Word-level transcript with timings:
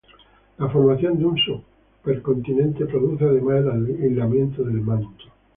La 0.57 0.67
formación 0.67 1.19
de 1.19 1.25
un 1.25 1.37
supercontinente 1.37 2.87
produce 2.87 3.23
además 3.23 3.63
el 3.87 4.01
aislamiento 4.03 4.63
del 4.63 4.81
manto. 4.81 5.25